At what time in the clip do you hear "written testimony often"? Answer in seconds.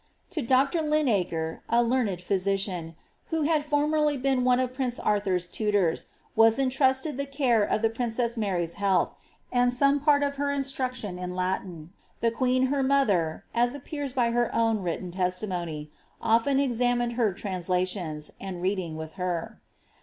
14.81-16.59